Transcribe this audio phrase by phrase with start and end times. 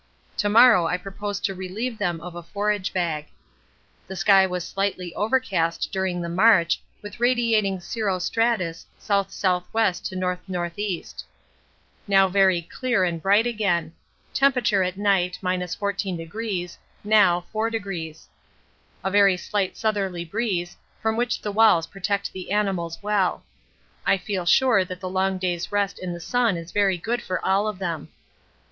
[0.37, 3.27] To morrow I propose to relieve them of a forage bag.
[4.07, 9.93] The sky was slightly overcast during the march, with radiating cirro stratus S.S.W.
[10.11, 11.03] N.N.E.
[12.07, 13.93] Now very clear and bright again.
[14.33, 18.23] Temp, at night 14°, now 4°.
[19.03, 23.43] A very slight southerly breeze, from which the walls protect the animals well.
[24.07, 27.45] I feel sure that the long day's rest in the sun is very good for
[27.45, 28.09] all of them.